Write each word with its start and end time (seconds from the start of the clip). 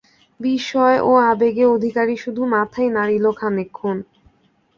বিস্ময়ে 0.39 0.97
ও 1.01 1.21
আবেগে 1.31 1.65
অধিকারী 1.75 2.15
শুধু 2.23 2.41
মাথাই 2.53 2.87
নাড়িল 2.95 3.25
খানিকক্ষণ। 3.39 3.97